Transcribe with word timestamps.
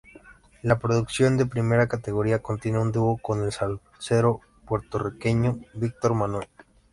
La 0.63 0.79
producción 0.79 1.37
de 1.37 1.45
primera 1.45 1.87
categoría 1.87 2.41
contiene 2.41 2.79
un 2.79 2.91
dúo 2.91 3.17
con 3.17 3.43
el 3.43 3.51
salsero 3.51 4.41
puertorriqueño 4.65 5.59
Víctor 5.75 6.15
Manuelle. 6.15 6.49